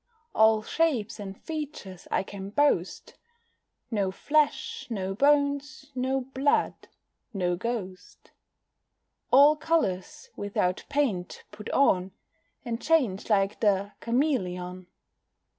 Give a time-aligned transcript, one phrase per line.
[0.33, 3.19] All shapes and features I can boast,
[3.91, 6.73] No flesh, no bones, no blood
[7.35, 8.31] no ghost:
[9.29, 12.13] All colours, without paint, put on,
[12.65, 14.87] And change like the cameleon.